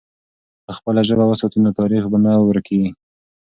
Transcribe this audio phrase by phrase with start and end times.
[0.65, 2.91] که خپله ژبه وساتو، نو تاریخ به نه ورکېږي.